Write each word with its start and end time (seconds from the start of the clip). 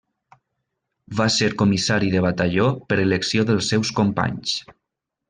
Va 1.19 1.27
ser 1.35 1.49
comissari 1.63 2.09
de 2.15 2.23
batalló 2.29 2.65
per 2.93 2.97
elecció 3.07 3.45
dels 3.51 3.71
seus 3.75 3.93
companys. 4.01 4.57